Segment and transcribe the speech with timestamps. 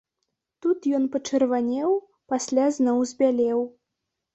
[0.65, 1.95] Тут ён пачырванеў,
[2.35, 3.67] пасля зноў збялеў.